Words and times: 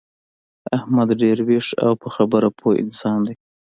احمد 0.77 1.09
ډېر 1.21 1.37
ویښ 1.47 1.67
او 1.85 1.91
په 2.01 2.07
خبره 2.15 2.49
پوه 2.57 2.73
انسان 2.83 3.19
دی. 3.27 3.35